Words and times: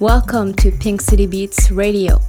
Welcome 0.00 0.54
to 0.54 0.72
Pink 0.72 1.00
City 1.00 1.24
Beats 1.24 1.70
Radio. 1.70 2.20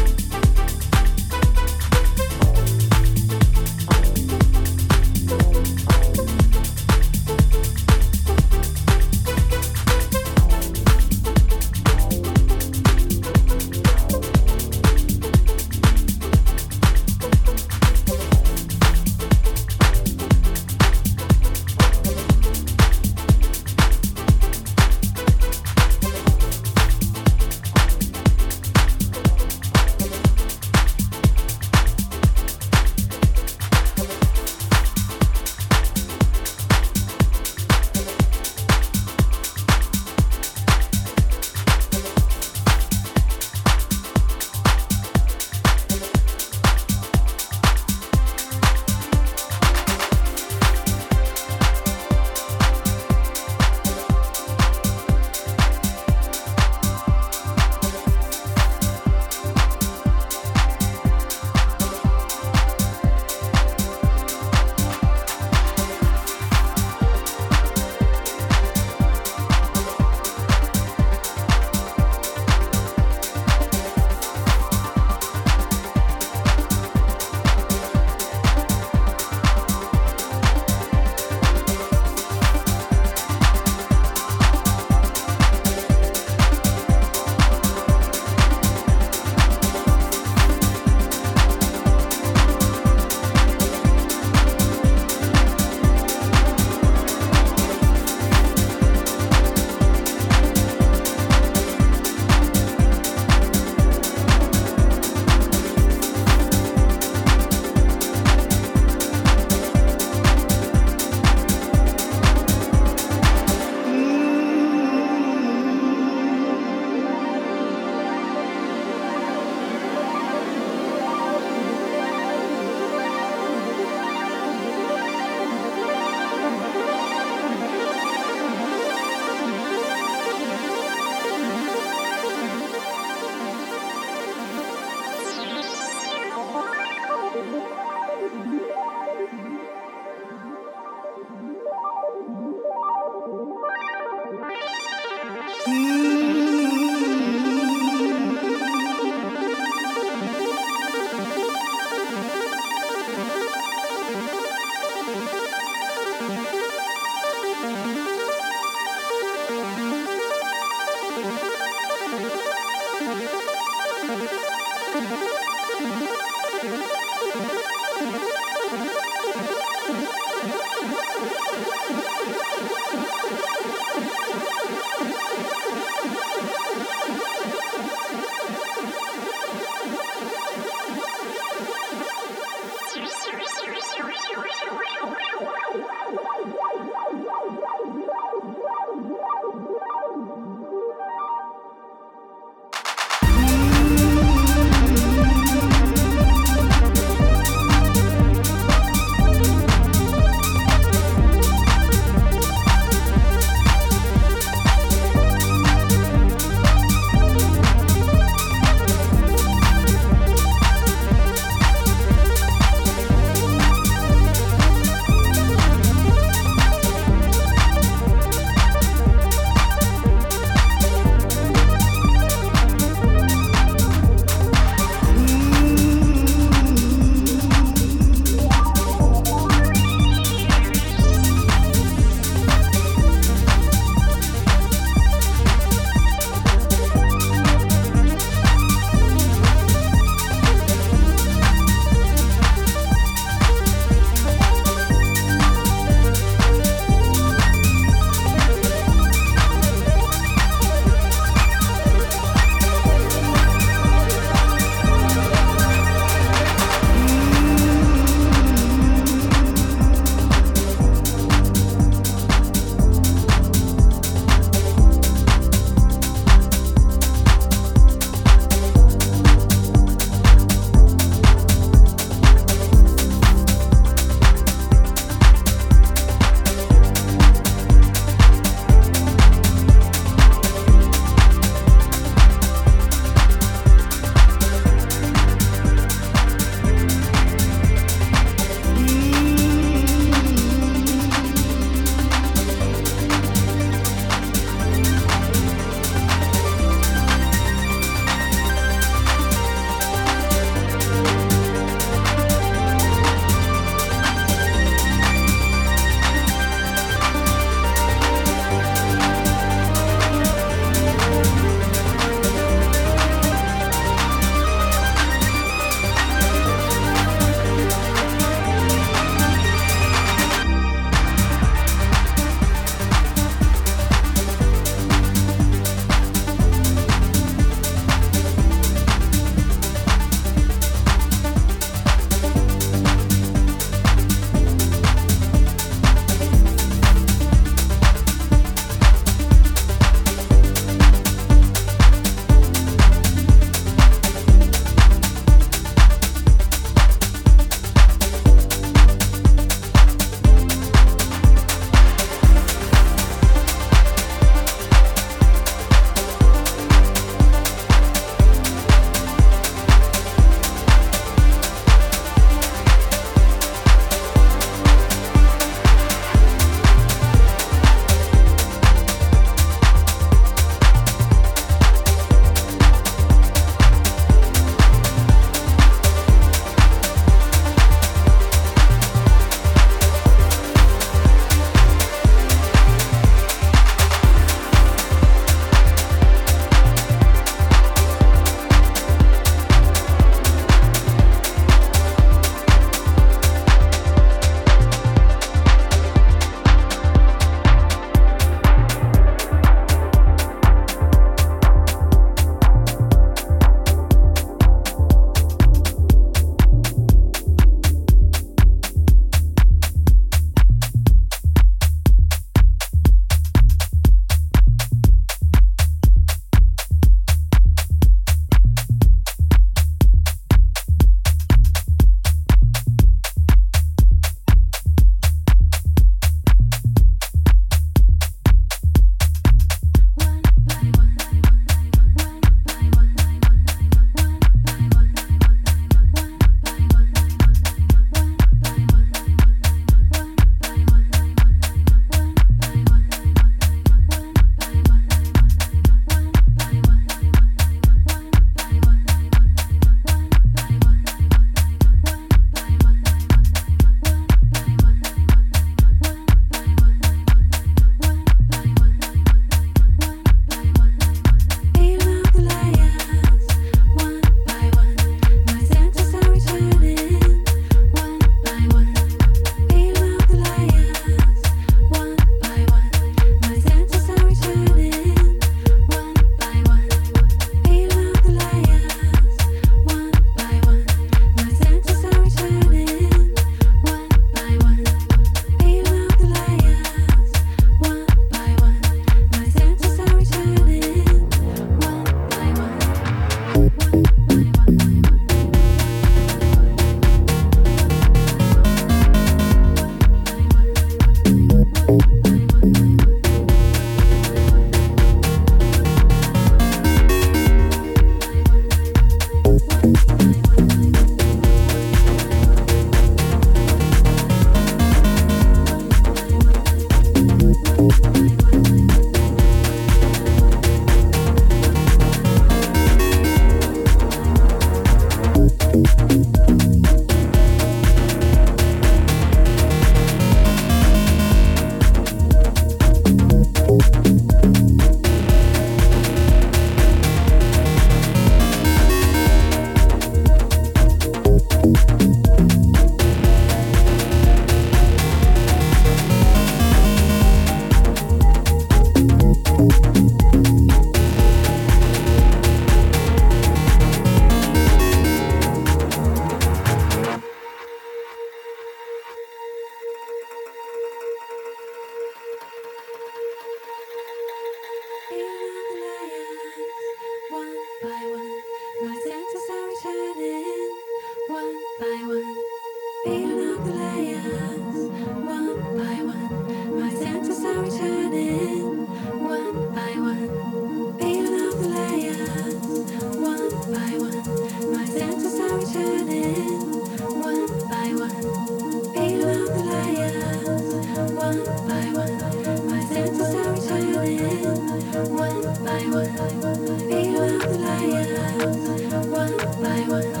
I 599.61 599.67
want 599.69 600.00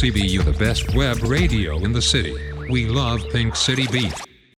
KCBU, 0.00 0.42
the 0.46 0.52
best 0.52 0.94
web 0.94 1.22
radio 1.22 1.76
in 1.84 1.92
the 1.92 2.00
city. 2.00 2.34
We 2.70 2.86
love 2.86 3.20
Pink 3.28 3.54
City 3.54 3.86
Beat. 3.88 4.29